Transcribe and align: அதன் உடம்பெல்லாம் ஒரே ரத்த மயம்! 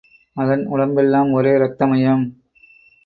அதன் 0.37 0.63
உடம்பெல்லாம் 0.65 1.29
ஒரே 1.31 1.57
ரத்த 1.57 1.87
மயம்! 1.87 2.25